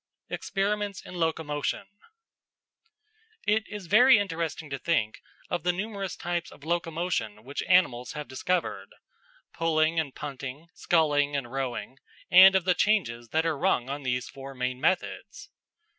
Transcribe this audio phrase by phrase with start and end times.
[0.31, 1.85] Experiments in Locomotion
[3.45, 8.27] It is very interesting to think of the numerous types of locomotion which animals have
[8.27, 8.95] discovered
[9.53, 11.99] pulling and punting, sculling and rowing,
[12.31, 15.49] and of the changes that are rung on these four main methods.